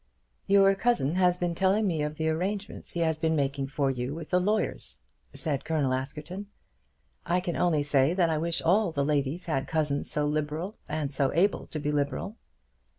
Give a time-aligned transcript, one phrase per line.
[0.47, 4.15] "Your cousin has been telling me of the arrangements he has been making for you
[4.15, 4.97] with the lawyers,"
[5.31, 6.47] said Colonel Askerton.
[7.23, 11.13] "I can only say that I wish all the ladies had cousins so liberal, and
[11.13, 12.35] so able to be liberal."